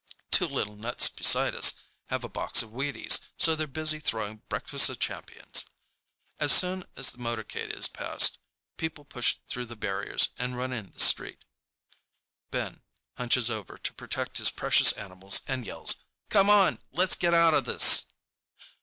Two 0.31 0.47
little 0.47 0.75
nuts 0.75 1.09
beside 1.09 1.53
us 1.53 1.75
have 2.07 2.23
a 2.23 2.27
box 2.27 2.63
of 2.63 2.71
Wheaties, 2.71 3.19
so 3.37 3.53
they're 3.53 3.67
busy 3.67 3.99
throwing 3.99 4.37
Breakfast 4.49 4.89
of 4.89 4.97
Champions. 4.99 5.63
As 6.39 6.51
soon 6.51 6.85
as 6.97 7.11
the 7.11 7.19
motorcade 7.19 7.69
is 7.69 7.87
past, 7.87 8.39
people 8.77 9.05
push 9.05 9.37
through 9.47 9.67
the 9.67 9.75
barriers 9.75 10.29
and 10.39 10.57
run 10.57 10.73
in 10.73 10.89
the 10.89 10.99
street. 10.99 11.45
Ben 12.49 12.81
hunches 13.17 13.51
over 13.51 13.77
to 13.77 13.93
protect 13.93 14.39
his 14.39 14.49
precious 14.49 14.91
animals 14.93 15.41
and 15.47 15.67
yells, 15.67 15.97
"Come 16.29 16.49
on! 16.49 16.79
Let's 16.91 17.13
get 17.13 17.35
out 17.35 17.53
of 17.53 17.65
this!" 17.65 18.07